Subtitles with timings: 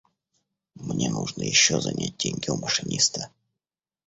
[0.73, 3.29] Мне нужно еще занять деньги у машиниста.